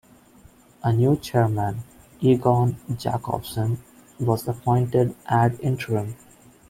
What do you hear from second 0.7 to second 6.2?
A new chairman, Egon Jakobsen, was appointed ad interim.